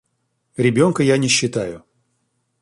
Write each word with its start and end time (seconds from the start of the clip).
Ребенка 0.57 1.03
я 1.03 1.15
не 1.17 1.27
считаю. 1.27 1.83